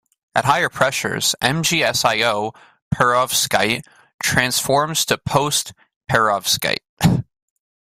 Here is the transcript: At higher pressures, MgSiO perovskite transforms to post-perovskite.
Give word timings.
At 0.33 0.45
higher 0.45 0.67
pressures, 0.69 1.35
MgSiO 1.43 2.55
perovskite 2.91 3.85
transforms 4.19 5.05
to 5.05 5.19
post-perovskite. 5.19 7.23